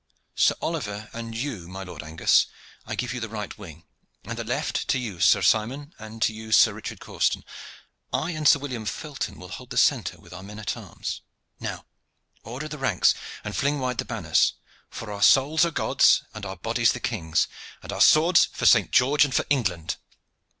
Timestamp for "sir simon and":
5.19-6.23